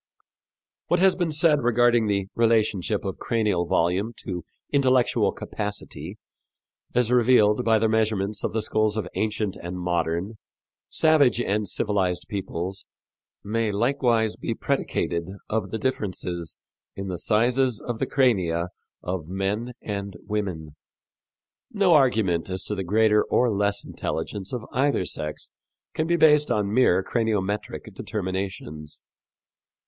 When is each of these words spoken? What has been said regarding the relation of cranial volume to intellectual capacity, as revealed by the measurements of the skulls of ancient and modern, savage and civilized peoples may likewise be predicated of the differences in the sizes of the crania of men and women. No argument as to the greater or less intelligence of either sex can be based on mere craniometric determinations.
What 0.87 0.99
has 0.99 1.15
been 1.15 1.31
said 1.31 1.61
regarding 1.61 2.07
the 2.07 2.25
relation 2.33 2.81
of 2.89 3.17
cranial 3.19 3.67
volume 3.67 4.13
to 4.25 4.43
intellectual 4.71 5.31
capacity, 5.31 6.17
as 6.95 7.11
revealed 7.11 7.63
by 7.63 7.77
the 7.77 7.87
measurements 7.87 8.43
of 8.43 8.51
the 8.51 8.63
skulls 8.63 8.97
of 8.97 9.07
ancient 9.13 9.57
and 9.57 9.77
modern, 9.77 10.39
savage 10.89 11.39
and 11.39 11.69
civilized 11.69 12.25
peoples 12.27 12.83
may 13.43 13.71
likewise 13.71 14.35
be 14.35 14.55
predicated 14.55 15.29
of 15.49 15.69
the 15.69 15.77
differences 15.77 16.57
in 16.95 17.07
the 17.07 17.19
sizes 17.19 17.79
of 17.79 17.99
the 17.99 18.07
crania 18.07 18.69
of 19.03 19.27
men 19.27 19.73
and 19.83 20.15
women. 20.25 20.75
No 21.71 21.93
argument 21.93 22.49
as 22.49 22.63
to 22.63 22.73
the 22.73 22.83
greater 22.83 23.21
or 23.25 23.51
less 23.51 23.85
intelligence 23.85 24.51
of 24.51 24.65
either 24.71 25.05
sex 25.05 25.51
can 25.93 26.07
be 26.07 26.15
based 26.15 26.49
on 26.49 26.73
mere 26.73 27.03
craniometric 27.03 27.93
determinations. 27.93 28.99